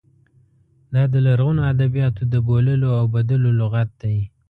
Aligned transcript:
دا 0.93 1.03
د 1.13 1.15
لرغونو 1.27 1.61
ادبیاتو 1.73 2.21
د 2.33 2.35
بوللو 2.47 2.89
او 2.99 3.05
بدلو 3.15 3.49
لغت 3.61 3.89
دی. 4.01 4.17